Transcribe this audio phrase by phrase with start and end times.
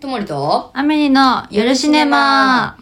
[0.00, 2.78] ともりとアメリのゆるシネマ。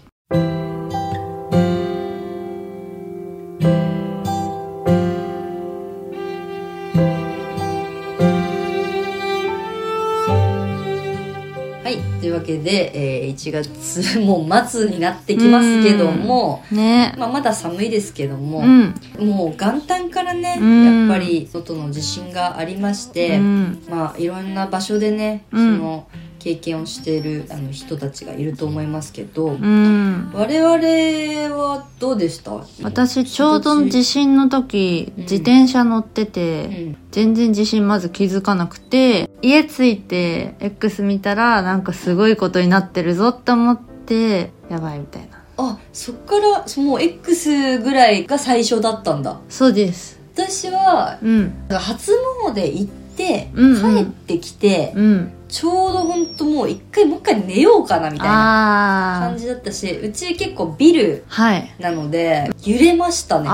[11.83, 12.21] はい。
[12.21, 12.93] というわけで、
[13.25, 17.17] えー1月 もう末になってきますけども、ね。
[17.19, 18.95] まあ、まだ寒いですけども、うん。
[19.19, 21.09] もう元旦からね、うん。
[21.09, 23.83] やっぱり外の地震がありまして、うん。
[23.91, 25.79] まあいろんな場所でね、うん。
[25.79, 26.07] その
[26.39, 30.31] 経験をしているあの人たちがいると思いますけど、うん。
[30.33, 32.53] 我々はどうでした？
[32.83, 35.23] 私ちょうど地震の時うん。
[35.23, 36.97] 自転車乗ってうてん。
[37.11, 45.39] 全然地震まず気づかなくて家着いて X 見たらなんかすごいことになってるぞって思ってやばいみたいな。
[45.57, 49.41] あそっからもう X ぐらいが最初だったんだ。
[49.49, 50.19] そうです。
[50.35, 51.67] 私はうん。
[51.69, 52.13] 初
[52.47, 53.97] 詣行ってうんうん。
[53.97, 61.75] 帰ってきて、うんちょうど本当もう一回もう一回寝ようかなみたいな感じだったしうち結構ビルはい。
[61.79, 63.49] なので揺れましたね。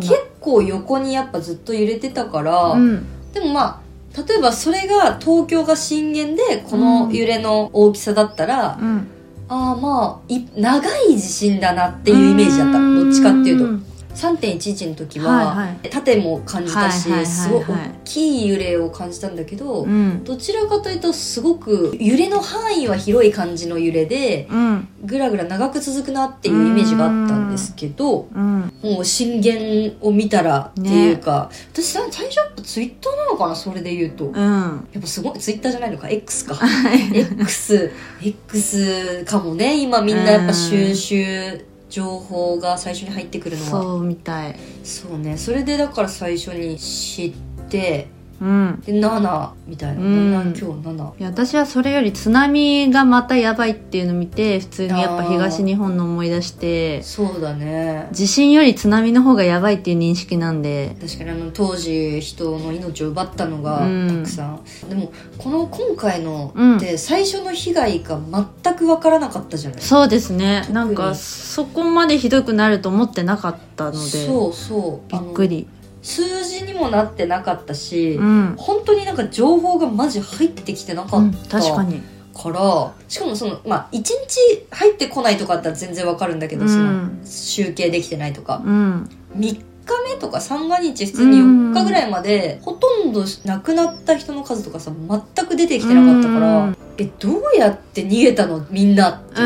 [0.00, 3.06] 結構横にやっぱずっと揺れてたから、うん。
[3.32, 3.82] でもま
[4.14, 9.06] あ例えばそれが東京が震源でこの揺れの大きさだったら、うん。
[9.48, 12.78] ああまあい長い地震だなっていうイメージだった。
[12.78, 13.64] どっちかっていうと。
[13.66, 15.88] ん3.11の時は、はいはい。
[15.90, 17.32] 縦も感じたし、はいはいはいはい。
[17.32, 20.24] すごい大きい揺れを感じたんだけど、うん。
[20.24, 24.88] どちらかというとすごく揺れの範囲は広い感じの揺れでうん。
[25.04, 28.72] ぐらぐら長く続くなっていうイメージがあったんですけどうん。
[28.82, 34.78] もう震源を見たらっていうか、私さ最初やっぱツイッターなのかなそれで言うと、やうん。
[34.98, 36.58] っぱすごいツイッターじゃないのか？X か。
[37.40, 37.90] X
[38.22, 43.70] X かもね今みんなやっぱ収集情報が最初に入ってくるのは。
[43.70, 44.56] そうみたい。
[44.82, 45.36] そうね。
[45.36, 47.32] それでだから最初に知っ
[47.68, 48.08] て
[48.40, 48.82] うん。
[48.84, 50.30] で7みたいな、うん。
[50.32, 57.02] 今日7いや私はそれより津波がまたやばいっていうのを見て普通にやっぱ東日本の思い出して。
[57.02, 58.08] そうだね。
[58.12, 60.96] 地震より津波の方がやばいっていう認識なんで。
[61.00, 64.08] 確かにあの当時人の命を奪ったのがうん。
[64.08, 66.76] たくさん、でもこの今回のうん。
[66.76, 68.18] って最初の被害が
[68.62, 70.66] 全く分からなかったじゃない、そうですね。
[70.72, 73.98] なんかそこまでひどくなると思ってなかったので。
[73.98, 75.12] そうそう。
[75.12, 75.66] びっくり
[76.02, 82.02] 数字にもなってなかったし、うん、本当になんか情報がマジ入ってきてなかうん、った確かに。
[82.32, 84.14] からしかもそのまあ1日
[84.70, 86.68] 入ってこないとかだったら全然わかるんだけど、うん。
[86.68, 88.62] その集計できてないとか。
[88.64, 89.10] うん。
[89.36, 89.58] 3日
[90.08, 98.64] 目とか三が日普通に4日ぐらいまで、ほとんど亡くなった人の数とかさ全く出てきてなかったから、うんえどうやって逃げたの？
[98.70, 99.40] みんなって、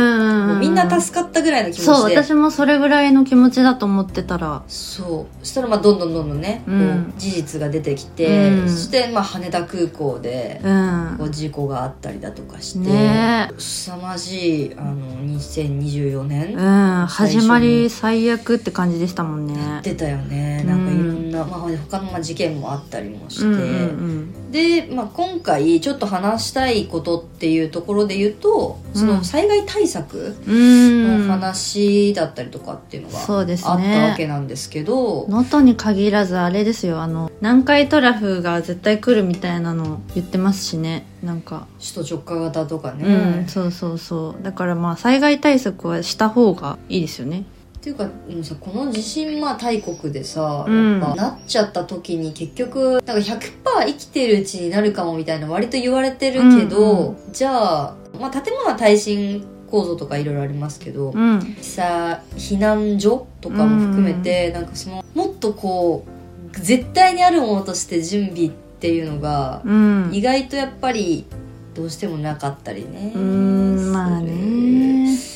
[0.60, 1.84] みんな助かったぐらいの気持ちで。
[1.84, 4.62] そう私もそれぐらいの気持ちだと思ってたら。
[4.66, 5.36] そう。
[5.44, 7.04] そしたらまあどんどんどんどんね、うん。
[7.04, 8.68] こう事実が出てきて、うん。
[8.68, 11.16] そしてまあ羽田空港でうん。
[11.18, 13.48] こう事故があったりだとかして、ね。
[13.58, 14.96] 凄まじいあの
[15.38, 19.80] 2024年、うん始まり最悪って感じでしたもんね。
[19.82, 20.64] 出たよね。
[20.64, 31.24] なんかいろんな、まあ、他のまあ事件もあったりもして、うんうんで、まあ、今回ちょっと話したいことっていうところで言うとその災害対策うん。
[31.26, 37.00] の話だったりとかっていうのがあったわけなんですけど、能登に限らずあれですよ。
[37.00, 41.06] あの南海トラフが絶対来るみたいなの言ってますしね。
[41.22, 44.42] なんか、首都直下型とかうんね、そうそうそう。
[44.42, 47.44] だからまあ災害対策はした方がいいですよね
[47.84, 48.08] っていうか
[48.42, 51.00] さこの地震まあ大国でさ、うん。
[51.00, 53.42] やっぱなっちゃった時に結局なんか100%
[53.86, 61.56] 生きてるうちになるかもみたいな割と言われてるけど、うんじゃあ、まあ、建物は耐震構造とかいろいろありますけど、うん。
[61.60, 66.06] さ避難所とかも含めて、なんかそのもっとこ
[66.54, 68.50] う絶対にあるものとして準備っ
[68.80, 70.10] ていうのが、うん。
[70.10, 71.26] 意外とやっぱり
[71.74, 73.12] どうしてもなかったりね。
[73.14, 75.33] うんまあね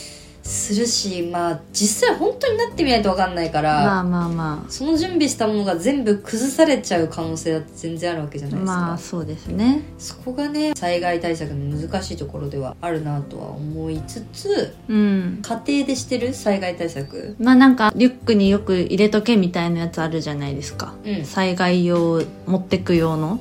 [0.48, 9.82] するしまあ実際本当になってみないと分かんないから、まあまあまその準備したものが全部崩されちゃう可能性だって全然あるわけじゃあないですか、まあそうですね。
[9.98, 15.42] そこがね災害対策の難しいところではあるなとは思いつつうん。
[15.42, 17.36] 家庭でしてる災害対策。
[17.38, 20.94] まあなんかリュックによく入れとけみたいなやつあるじゃないですか。
[21.04, 21.16] うん。
[21.16, 23.38] うん災害用持ってく用の。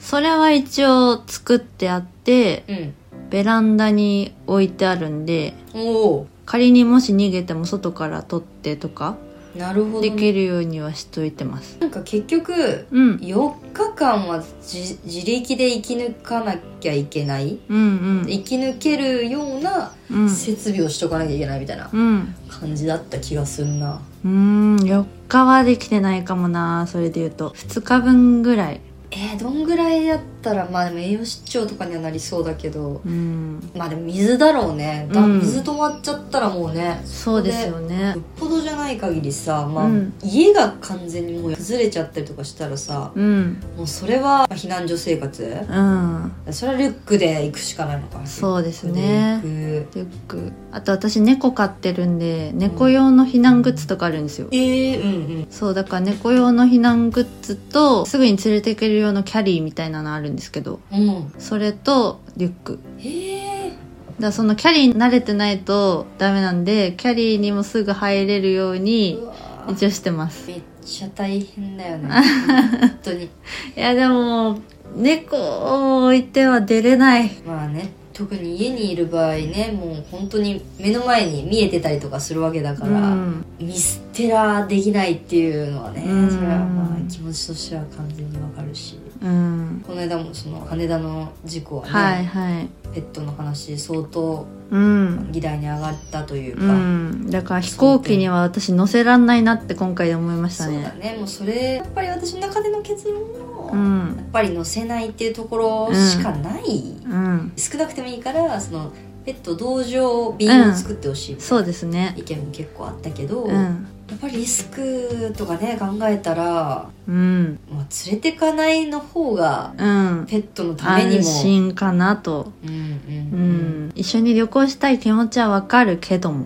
[0.00, 2.94] それは一応作ってあってうん。
[3.30, 9.16] ベランダに置いてあるんでおお仮にもし逃げても外から取ってとか
[9.56, 11.76] なるほどできるようにはしといてます。
[11.78, 13.16] なんか結局うん。
[13.16, 17.58] 4日間は自自力で生き抜かなきゃいけない。
[17.68, 20.20] うん生き抜けるようなうん。
[20.22, 22.34] うん設備をしとかなきゃいけないみたいなうん。
[22.48, 24.00] 感じだった気がするな。
[24.24, 27.50] うーん4日はできてないかもなそれで言うと。
[27.50, 28.80] 2日分ぐらい。
[29.10, 33.70] えー、どんぐらいやっったらまあでも栄養失調とかにはなりそうだけどうん。
[33.74, 35.08] まあでも水だろうね。
[35.08, 38.14] 水止まっちゃったらもうねそうですよね。
[38.16, 40.12] よっぽどじゃない限りさ、まあうん。
[40.22, 43.60] 家が完全にもう崩れちゃったりとかしたらさうん。
[43.76, 45.42] もうそれは避難所生活。
[45.42, 46.32] うん。
[46.50, 48.18] それはリュックで行くしかないのか。
[48.18, 49.40] なそうですね。
[49.44, 49.92] リュック。
[49.92, 50.52] で行くリュック。
[50.72, 54.48] あと私猫飼ってるんで猫用の避難グッズとかあるんですよ。
[54.50, 55.46] えー、うんうん。
[55.50, 61.32] そうだから猫用の避難グッズとすぐに連れて行ける用のキャリーみたいなのあるんですけどうん。
[61.38, 62.78] それとリュック。
[62.98, 63.72] えー、
[64.18, 69.22] だそのキャリーに慣れてないとダメなんでキャリーにもすぐ入れるように
[69.68, 70.48] 一応してます。
[70.48, 72.08] めっちゃ大変だよね。
[72.80, 73.24] 本当に。
[73.24, 73.28] い
[73.76, 74.58] やでも
[74.96, 77.30] 猫を置いては出れない。
[77.46, 83.44] まあね特に家にいる場合ねもう本当に目の前に見えてたりとかするわけだから、うん。
[83.58, 86.30] 見捨てらできないっていうのはね、うん。
[86.30, 89.84] それはまあ気持ちとしては完全にわかるしうん。
[89.86, 92.68] この間もその羽田の事故はね、はいはい。
[92.92, 95.28] ペットの話相当うん。
[95.30, 97.30] 議題に上がったといううか、ん。
[97.30, 101.12] だから飛行機には私乗せらんないなって今回で思いましたそうだね。
[101.12, 107.52] ねもうそれやっぱり私の中での結論も、うやんっぱり乗せないっていうところしかない、うん。
[107.56, 108.92] 少なくてもいいからその
[109.24, 112.14] ペット同乗便を作ってほしい、そうですね。
[112.16, 113.86] 意見も結構あったけど、やうん。
[114.14, 117.58] っぱりリスクとかね考えたら、うん。
[117.70, 120.26] まあ、連れてかないの方がうん。
[120.28, 122.52] ペットのためにも安心かなと。
[122.64, 123.86] うんううん。
[123.88, 123.92] ん。
[123.94, 126.44] 一緒に旅行したい気持ちはわかるけども。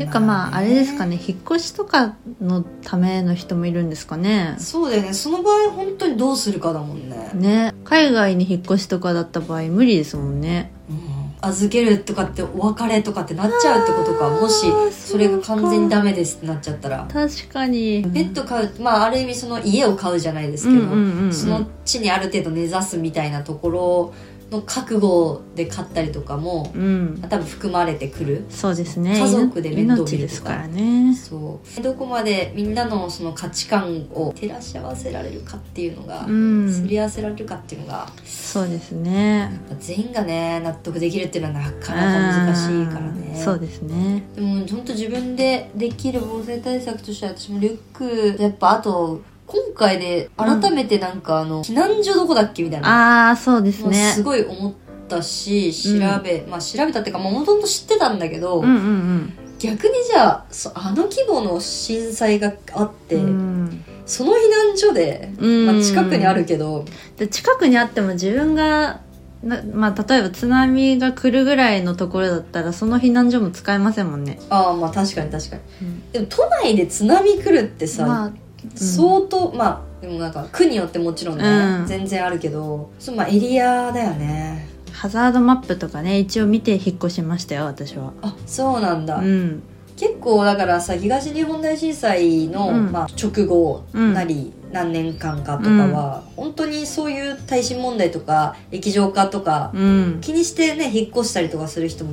[0.00, 1.22] ていうかまああれですかねね。
[1.26, 4.54] 引っ越しとかのための人もいるんですかね。
[4.58, 5.12] そうだよね。
[5.12, 7.74] その場合本当にどうするかだもんね、ね。
[7.84, 10.70] 海外に引っ越しとかだった場合無理ですもんね。
[10.88, 14.28] うん預けるとかってお別れとかってなっちゃうってことか。
[14.28, 17.06] もしーそれが完全にダメですってなっちゃったら。
[17.12, 18.02] 確かに。
[18.12, 24.14] ペット飼うまあある意味その家を買うじゃないですけど、その地にある程度根ざすみたいなところ
[24.50, 27.24] の覚悟で買ったりとかもうん。
[27.28, 28.44] 多分含まれてくる。
[28.50, 29.18] そうですね。
[29.18, 30.10] 家族で面倒見るとか。
[30.10, 31.14] 命ですからね。
[31.14, 31.82] そう。
[31.82, 36.72] どこまでみんなのその価値観を照らし合わせられるかっていうのが、うん。
[36.72, 39.38] すり合わせられるかっていうのがそうですね。
[39.38, 43.34] やっぱ全員がね納得できるっていうのはなかなか難しいからね。
[43.34, 44.24] うんそうですね。
[44.34, 47.78] でも本当自分でできる防災対策としては私もリュッ
[48.36, 53.28] クやっぱあと今回で改めてなんかあの、避難所どこだっけみたいな。
[53.28, 54.12] ああそうですね。
[54.14, 54.72] すごい思っ
[55.08, 63.24] たし調べ、まあ調べたっていうかもともと知ってたんだけど、うんうん逆にじゃあそあの規模の震災があって、うん。
[63.24, 65.66] うんその避難所で、うん。
[65.66, 66.84] まあ、近くにあるけど、
[67.16, 69.02] で近くにあっても自分が
[69.42, 75.62] なまあ、例えば津波が来るぐらいのところだったらその避難所も使えませんもんね、ああまあ確かに確かに。
[75.82, 76.12] うん。
[76.12, 78.32] でも都内で津波来るってさ、まあ
[78.74, 81.86] 相当まあでもなんか区によってもちろんね、うん。
[81.86, 84.68] 全然あるけどそうまあエリアだよね。
[84.92, 88.12] ハザードマップとかね一応見て引っ越しましたよ私は。
[88.22, 89.62] あそうなんだ、うん。
[89.96, 92.92] 結構だからさ東日本大震災の、うん。
[92.92, 94.14] まあ、直後うん。
[94.14, 100.18] なり、何年間かとかは、本当にそういう耐震問題とか液状化とか、うん。
[100.20, 102.12] 気にしてね引っ越したりとかする人も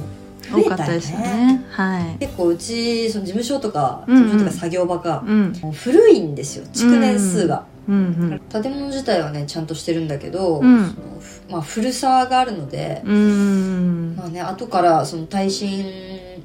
[0.52, 1.66] 多かったですよね。
[1.70, 2.20] はい。
[2.20, 4.24] 結構うちその事務所とかうんうん。
[4.24, 5.54] 事務所とか作業場が、うん。
[5.74, 6.66] 古いんですよ。
[6.74, 10.88] 築年数が、うん建物自体はねちゃんとしてるんだけど、うん。
[10.90, 14.16] そのふまあ、古さがあるので、うんうん。
[14.18, 15.86] まあね後からその耐震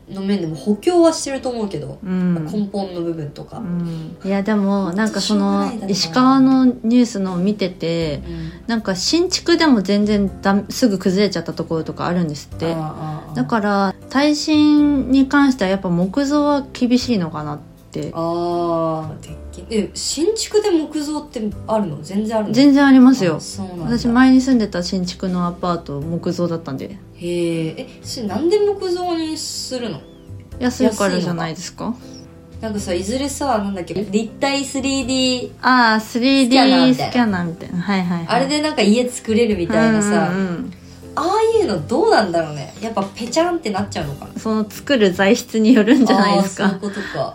[0.08, 2.46] の面でも補強はしてると思うけど、うん。
[2.46, 4.16] 根本の部分とか、うん。
[4.24, 8.52] いやでもなんかその石川のニュースのを見ててうん。
[8.66, 12.74] なんか新築でも全然だすぐ崩れちゃったところとかあるんですって。
[13.34, 17.58] だから耐震に関してはやっぱ木造は厳しいのかなっ
[17.90, 18.10] て。
[18.14, 19.41] ああ鉄筋
[19.74, 22.02] え新築で木造ってあるの？
[22.02, 22.52] 全然あるの？
[22.52, 23.36] 全然ありますよ。
[23.36, 23.98] あそうなんだ。
[23.98, 26.98] 私前に住んでた新築のアパート木造だったんで。
[27.16, 30.00] へええそれなんで木造にするの？
[30.58, 31.94] 安いからじゃないですか？
[32.60, 37.10] なんかさいずれさなんだっけ立体 3D ああスキャナー 3D みたいな。
[37.10, 37.80] スキャナーみたいな。
[37.80, 40.72] はいはい、はい、あれでなんか家作れるみたいなさ、うんうんうん。
[41.16, 42.72] ああいうのどうなんだろうね。
[42.80, 44.38] やっぱペチャンってなっちゃうのかな？
[44.38, 46.68] その作る材質によるんじゃないですか？
[46.68, 47.34] そういうことか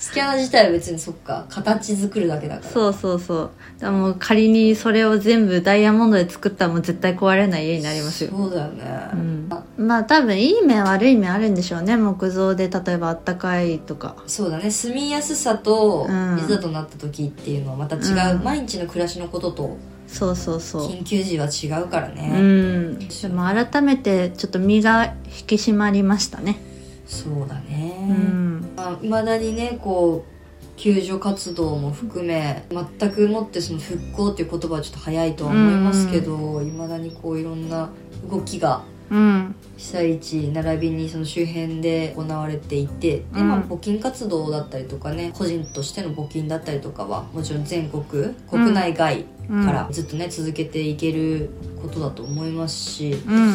[0.00, 1.44] スキャナー自体は別にそっか。
[1.50, 2.72] 形作るだけだから。
[2.72, 3.50] そうそうそう。
[3.78, 8.30] だからもう仮にそれを全部ダイヤモンドで作ったらもう絶対壊れない家になりますよ。
[8.30, 11.98] そうだよね、うん、まあ多分いい面悪い面あるんでしょうね。
[11.98, 14.16] 木造で例えばあったかいとか。
[14.26, 14.70] そうだね。
[14.70, 16.38] 住みやすさとうん。
[16.38, 17.98] いざとなった時っていうのはまた違
[18.32, 18.42] う、うん。
[18.42, 19.76] 毎日の暮らしのことと
[20.06, 20.88] そうそうそう。
[20.88, 26.69] 緊急時は違うからうね、んでも改めてちょっと身が引き締まりましたね
[27.10, 28.72] そうだね、うん。
[28.76, 37.90] まあ、未だにねこう救助活動も含め全くもってその復興っていう言葉はちょっと早いとは思いますけどいま、だにこういろんな
[38.30, 39.54] 動きがうん。
[39.76, 43.48] 被災地並びにその周辺で行われていてで、うん。
[43.48, 48.04] まあ、募金活動だったりとかね個人としての募金だったりとかはもちろん全国
[48.48, 49.66] 国内外うん。
[49.66, 51.50] からずっとね続けていける
[51.82, 53.54] ことだと思いますしうん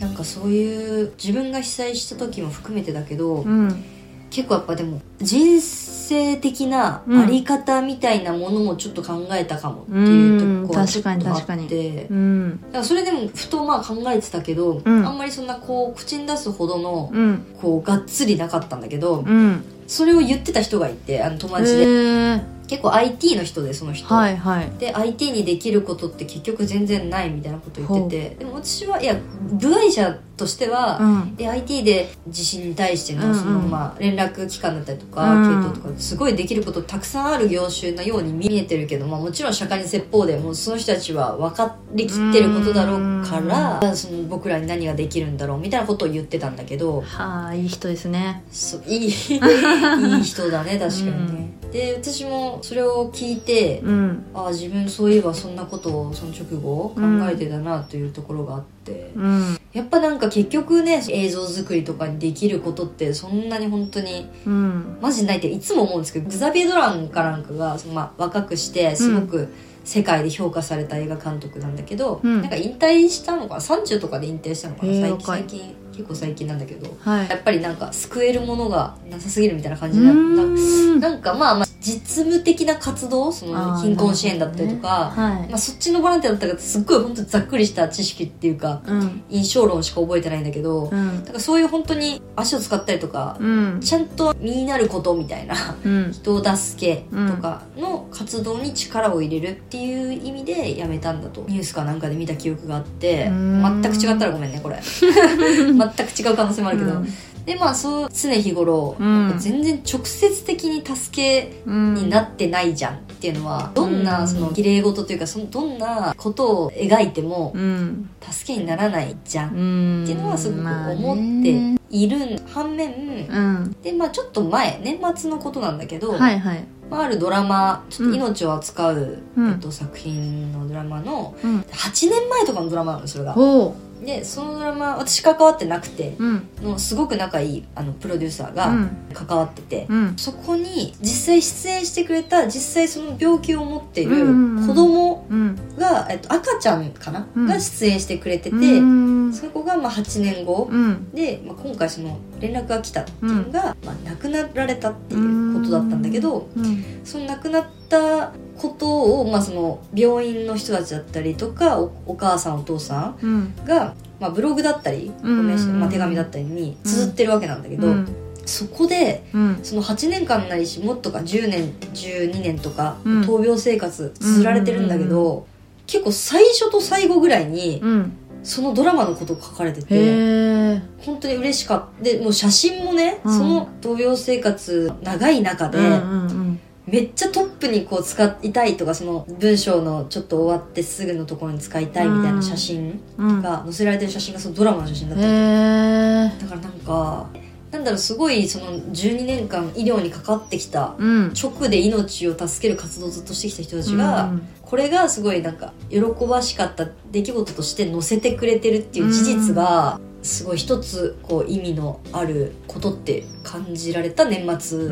[0.00, 3.84] なんかそういう自分が被災した時も含めてだけど、うん。
[4.30, 12.06] 結構やっぱでも人生的なあり方みたいなものもちょっと考えたかもっていうところがちょっとあって。
[12.08, 15.06] うんだからそれでもふとまあ考えてたけど、うん。
[15.06, 17.46] あんまりそんなこう口に出すほどのうん。
[17.60, 19.64] こうがっつりなかったんだけど、うん。
[19.86, 24.70] それを言ってた人がいてあの友達で、結構 IT の人でその人、はいはい。
[24.78, 28.36] で IT にできることって結局全然ないみたいなこと言ってて。
[28.36, 29.16] でも私はいや
[29.54, 31.34] 部外者としては、うん。
[31.34, 33.28] で IT で地震に対してうんうん。
[33.30, 35.64] のその、まあ、連絡機関だったりとか、うん。
[35.64, 47.00] 系統とかすごいできることたくさんある業種のように見えてるけど、まあ、もちろん釈迦に説法でもうその人たちは分かりきってることだろうから、その僕らに何ができるんだろうみたいなことを言ってたんだけど。
[47.00, 48.44] はあいい人ですね。
[48.52, 54.26] そういい いい人だね確かにね、で私もそれを聞いて、うん。
[54.34, 57.00] ああ自分そういえばそんなことをその直後考
[57.30, 59.56] えてたなというところがあって、うん。
[59.72, 64.98] やっぱなんか結局ね映像作りとかにできることってそんなに本当にうん。
[65.00, 69.48] マジないっていつも思うんですけどグザビエ・ドランかなんかがまあ、若くしてすごく
[69.84, 72.42] 世界で評価された映画監督なんだけど、うん。
[72.42, 74.92] なんか引退したのかな？30とかで引退したのかな？
[74.92, 77.28] へー最近結構最近なんだけどはい。
[77.28, 81.00] やっぱりなんか救えるものがなさすぎるみたいな感じにななうん。
[81.00, 85.48] なんかまあまあ実務的な活動その貧困支援だったりとか、はい。
[85.48, 89.22] まあ、そっちのボランティアだったからすっごい本当ざっくりした知識っていうかうん。
[89.30, 91.20] 印象論しか覚えてないんだけど、うん。
[91.24, 93.80] だからそういう本当に足を使ったりとか、うん。
[93.80, 96.12] ちゃんと身になることみたいなうん。
[96.12, 101.44] 人を助けとかの活動に力を入れるっていう意味でやめたんだと。
[101.48, 103.82] ニュースかなんかで見た記憶があってうん。
[103.82, 104.78] 全く違ったらごめんねこれ。
[104.84, 107.08] 全く違う可能性もあるけど、うん
[107.44, 109.34] でまあそう常日頃、うん。
[109.38, 118.10] 全然直接的に助けうんになってないじゃんっていうのはどんうなんその綺麗事というかそのどんなことを描いてもうん。
[118.20, 119.60] 助けにならないじゃんう
[120.00, 123.76] んっていうのはすごくまあ思ねっている反面、うん。
[123.82, 126.64] でまあちょっと前年末のことなんだけど、はいはい。
[126.90, 129.50] まあ、あるドラマちょっと命を扱う、うん。
[129.50, 131.60] えっと、作品のドラマのうん。
[131.60, 133.32] 8年前とかのドラマなのそれが。
[133.32, 136.16] ほでそのドラマ私関わってなくて
[136.62, 138.96] のすごく仲いいあのプロデューサーがうん。
[139.12, 140.16] 関わってて、うん。
[140.16, 144.26] そこに実際出演してくれた実際その病気を持っている
[144.66, 145.56] 子供うん。
[145.76, 147.46] が、えっと、赤ちゃんかな、うん。
[147.46, 151.10] が出演してくれてて、うんその子がまあ8年後、うん。
[151.12, 157.00] で、まあ、今回その連絡が来たっていうのが、まあ、亡くなられたっていうことだったんだけど、うん。
[157.04, 163.38] その亡くなったことを、まあ、その病院の人たちだったりとかおお母さんお父さうん。
[163.44, 168.08] んが、まあ、ブログだったり、まあ、手紙だったりに綴ってるわけなんだけど、うん。
[168.44, 169.60] そこでうん。
[169.62, 173.20] その8年間なりしもっとか10年12年とかうん。
[173.22, 175.46] 闘病生活綴られてるんだけど、
[175.86, 178.12] 結構最初と最後ぐらいにうん。
[178.42, 180.80] そのドラマのことを書かれてて。
[180.98, 182.04] 本当に嬉しかった。
[182.04, 183.38] でもう写真もね、うん。
[183.38, 185.88] その闘病生活長い中で、うんう
[186.34, 186.60] ん
[186.90, 193.42] めっちゃトップにこう使いたいとかその文章のちょっと終わってすぐのところに使いたいみたいな写真うん。
[193.42, 197.28] が載せられてる写真がそのドラマの写真だったへのえだからなんか
[197.70, 201.32] なんだろうすごいその12年間医療にかかってきたうん。
[201.40, 204.32] 直で命を助ける活動をずっとしてきた人たちが、
[204.62, 214.88] これがすごいなんか喜ばしかった出来事として載せてくれてるっていう事実がすごい一つこう意味のあることって感じられた年末だっ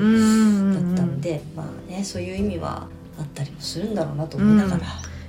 [0.97, 4.87] たんで、まあねそういう意味はあったりもするんだろうなと思いながら。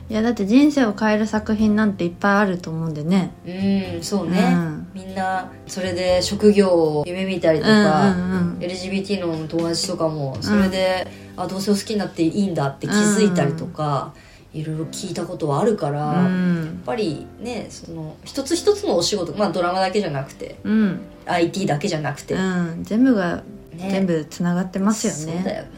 [0.10, 3.32] いやだって人生を変える作品なんていっぱいあると思うんでね。
[3.46, 4.88] うんそうね、うん。
[4.96, 8.58] みんなそれで職業を夢見たりとうんか、うんうん。
[8.58, 11.06] LGBT の友達とかもそれで、
[11.38, 14.16] あ同性を好きになっていいんだって気づいたりとか、
[14.54, 23.44] いろいろ聞いたことはあるから、うやっんぱりねその一つ一つのお仕事まあドラマだけじゃなくてうん、IT だけじゃなくて、うん、全部が
[23.80, 23.90] ね。
[23.92, 25.38] 全部つながってますよね。
[25.38, 25.70] よね。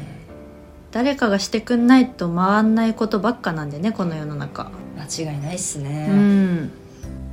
[0.92, 4.72] 誰かがしてくんないと回んないことばっかなんでねこの世の中。
[4.98, 6.72] 間違いないっすうねん。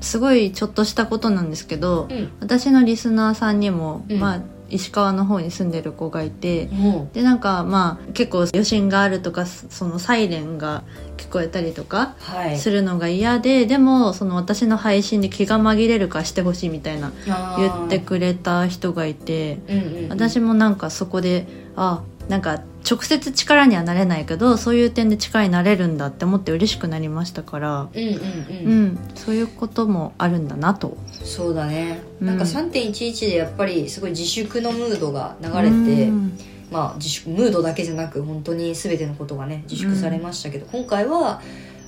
[0.00, 4.20] すごいちょっとしたことなんですけどうん、私のリスナーさんにも、うん。
[4.20, 4.40] まあ
[4.70, 10.84] 石川の方に住んでる子がいてもでなんかまあ結構余震があるとかそのサイレンが
[11.16, 12.16] 聞こえたりとか
[12.56, 17.12] するのが嫌で、でもその私の配信で気が紛れるかしてほしいみたいな
[17.58, 21.46] 言ってくれた人がいてうんうんうん、私もなんかそこで
[21.76, 27.80] あなんか直接力にはなれないけどそういう点で力になれるんだって思って嬉しくなりましたから。
[27.82, 28.98] うんうんうん、うん。
[29.14, 30.96] そういうこともあるんだなと。
[31.24, 32.26] そうだね、うん。
[32.26, 36.38] なんか3.11でやっぱりすごい自粛のムードが流れて、うん。
[36.70, 41.40] まあ自粛ムードだけじゃなく本当に全てのことがね自粛されましたけど、今回は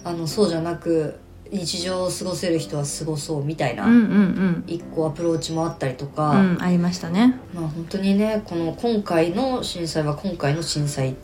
[0.04, 1.18] あのそうじゃなく
[1.52, 7.40] 日常を過ごせる人は過ごそうみたいな、うんうん一個アプローチもあったりとうんか、うんありましたね。
[7.52, 11.16] まあ本当にねこの今回の震災は今回の震災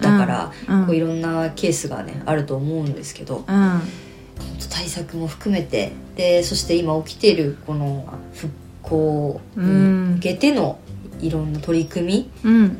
[0.00, 3.80] だから、うんこういろんなケースがねあると思うんですけどうん。
[4.70, 10.78] 対策も含めてでそして今起きているこの復興に向けての
[11.20, 12.78] いろんな取り組うん。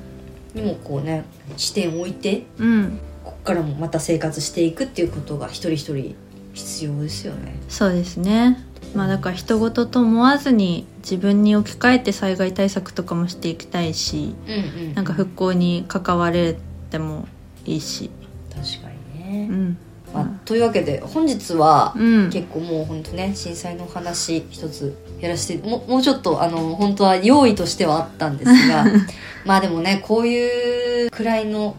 [0.54, 1.24] みにもこうね
[1.56, 2.98] 視点を置いてうん。
[3.24, 6.16] ここからもまた生活していくっていうことが一人一人
[6.52, 7.56] 必要ですよね。
[7.68, 8.58] そうですね。
[8.94, 14.94] まあだから人事と思わずに自分に置き換えて災害対策とかもしていきたいしうんうん。
[14.94, 16.56] なんか復興に関われ
[16.90, 17.26] ても
[17.64, 18.10] いいし。
[18.50, 19.76] 確かにね、うん。
[20.12, 22.30] まあ、というわけで本日はうん。
[22.30, 28.84] 結構もう本当ね震災のお話一つやらせてももうちょっとあの本当は用意としてはあったんですが
[29.46, 31.76] まあでもねこういうくらいの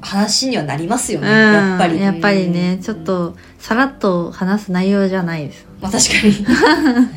[0.00, 2.00] 話にはなりますよね、うんやっぱり。
[2.00, 5.66] やっぱりねちょっとさらっと話す内容じゃないです。
[5.80, 7.10] まあ確かに。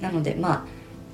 [0.00, 0.62] なのでまあ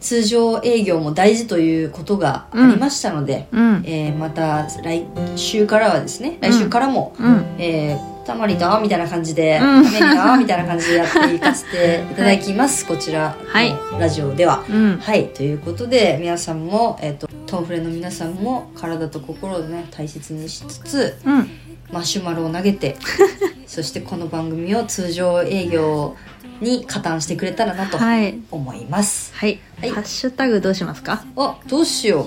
[0.00, 3.83] 通常営業も大事ということがありましたので、うん。
[3.87, 5.06] えーまた来
[5.37, 7.44] 週からはですね来週からも、うん。
[7.59, 9.85] えーたまりだみたいな感じで、うん。
[9.85, 14.64] ためになみたいな感じでやっていかせていただきます、 こちらはいのラジオでは。
[14.69, 14.99] うん。
[14.99, 15.28] はい。
[15.28, 21.50] ということで皆さんも、えー、とトンフレの皆さんも体と心をね大切にしつつうん。
[21.93, 22.97] マシュマロを投げて
[23.69, 26.16] そしてこの番組を通常営業
[26.61, 28.38] に加担してくれたらなとはい。
[28.50, 29.33] 思います。
[29.37, 29.90] はい、はい。
[29.90, 31.23] ハッシュタグどうしますか？
[31.37, 32.26] あどうしよう。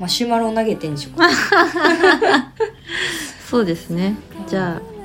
[0.00, 1.10] マシュマロを投げてんでしょ。
[1.14, 1.28] う か
[3.50, 4.14] そうですね。
[4.48, 4.99] じゃあ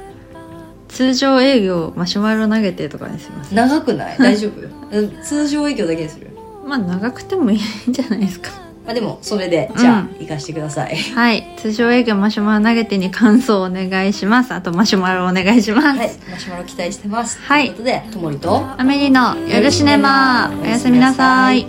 [0.96, 3.54] 通常営業マシュマロ投げてとかにします。
[3.54, 4.18] 長くない？
[4.20, 4.98] 大丈夫？
[4.98, 6.30] うん通常営業だけにする。
[6.66, 8.50] まあ長くてもいいんじゃないですか。
[8.86, 10.96] まあでもそれでじゃあ、うん行かしてください。
[10.96, 11.54] はい。
[11.58, 14.54] 通常営業マシュマロ投げてに感想をお願いします。
[14.54, 16.12] あとマシュマロお願いします、はい。
[16.32, 17.40] マシュマロ期待してます。
[17.42, 17.72] はい。
[17.74, 20.50] ということでともりとアメリの夜シネマ。
[20.64, 21.66] おやすみなさい。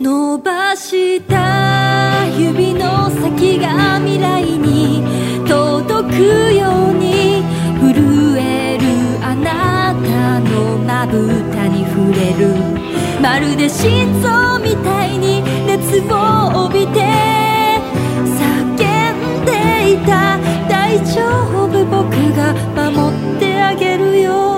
[0.00, 5.02] 伸ばした指の先が未来に
[5.46, 6.73] 届くよ
[12.14, 12.54] れる。
[13.20, 17.00] まるで心臓みたいに熱を帯びて
[18.24, 19.50] 叫んで
[19.94, 20.38] いた。
[20.68, 21.22] 大丈
[21.52, 24.53] 夫僕が守ってあげるよ。